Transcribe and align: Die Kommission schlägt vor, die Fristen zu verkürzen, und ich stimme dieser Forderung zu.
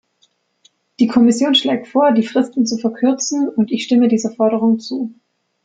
Die 0.99 1.05
Kommission 1.07 1.53
schlägt 1.53 1.87
vor, 1.87 2.11
die 2.11 2.25
Fristen 2.25 2.65
zu 2.65 2.79
verkürzen, 2.79 3.47
und 3.49 3.71
ich 3.71 3.83
stimme 3.83 4.07
dieser 4.07 4.31
Forderung 4.31 4.79
zu. 4.79 5.13